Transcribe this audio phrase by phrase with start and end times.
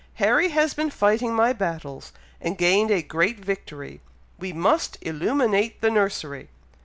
[0.15, 2.11] "Harry has been fighting my battles,
[2.41, 4.01] and gained a great victory!
[4.39, 6.49] we must illuminate the nursery!"